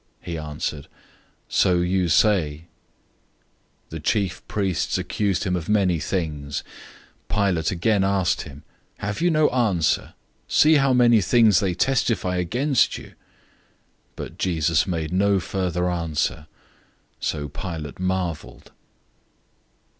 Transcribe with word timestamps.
He 0.19 0.35
answered, 0.35 0.87
"So 1.47 1.81
you 1.81 2.09
say." 2.09 2.61
015:003 3.89 3.89
The 3.91 3.99
chief 3.99 4.47
priests 4.47 4.97
accused 4.97 5.43
him 5.43 5.55
of 5.55 5.69
many 5.69 5.99
things. 5.99 6.63
015:004 7.29 7.35
Pilate 7.45 7.69
again 7.69 8.03
asked 8.03 8.41
him, 8.41 8.63
"Have 8.97 9.21
you 9.21 9.29
no 9.29 9.47
answer? 9.49 10.15
See 10.47 10.77
how 10.77 10.91
many 10.91 11.21
things 11.21 11.59
they 11.59 11.75
testify 11.75 12.37
against 12.37 12.97
you!" 12.97 13.09
015:005 13.09 13.11
But 14.15 14.37
Jesus 14.39 14.87
made 14.87 15.13
no 15.13 15.39
further 15.39 15.87
answer, 15.91 16.47
so 17.19 17.41
that 17.43 17.53
Pilate 17.53 17.99
marveled. 17.99 18.71